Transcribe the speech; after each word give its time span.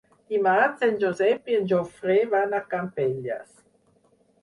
Dimarts 0.33 0.85
en 0.87 0.97
Josep 1.03 1.53
i 1.53 1.59
en 1.59 1.69
Jofre 1.73 2.19
van 2.35 2.59
a 2.59 2.65
Campelles. 2.75 3.57